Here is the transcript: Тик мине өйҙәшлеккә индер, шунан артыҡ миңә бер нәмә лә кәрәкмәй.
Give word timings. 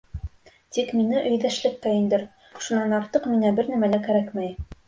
Тик 0.77 0.89
мине 0.99 1.19
өйҙәшлеккә 1.33 1.93
индер, 1.99 2.25
шунан 2.69 2.99
артыҡ 3.03 3.31
миңә 3.35 3.55
бер 3.61 3.73
нәмә 3.75 3.95
лә 3.97 4.05
кәрәкмәй. 4.09 4.55